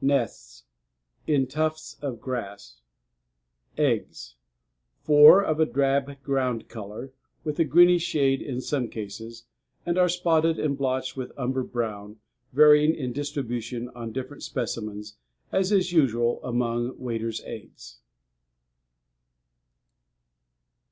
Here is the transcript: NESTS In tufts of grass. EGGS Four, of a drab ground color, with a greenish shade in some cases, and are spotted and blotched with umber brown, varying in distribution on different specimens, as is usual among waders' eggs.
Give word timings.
NESTS 0.00 0.64
In 1.28 1.46
tufts 1.46 1.96
of 2.02 2.20
grass. 2.20 2.80
EGGS 3.78 4.34
Four, 5.02 5.40
of 5.44 5.60
a 5.60 5.64
drab 5.64 6.20
ground 6.24 6.68
color, 6.68 7.12
with 7.44 7.60
a 7.60 7.64
greenish 7.64 8.02
shade 8.02 8.42
in 8.42 8.60
some 8.60 8.88
cases, 8.88 9.44
and 9.86 9.96
are 9.96 10.08
spotted 10.08 10.58
and 10.58 10.76
blotched 10.76 11.16
with 11.16 11.30
umber 11.36 11.62
brown, 11.62 12.16
varying 12.52 12.96
in 12.96 13.12
distribution 13.12 13.88
on 13.90 14.10
different 14.10 14.42
specimens, 14.42 15.18
as 15.52 15.70
is 15.70 15.92
usual 15.92 16.40
among 16.42 16.98
waders' 16.98 17.40
eggs. 17.44 18.00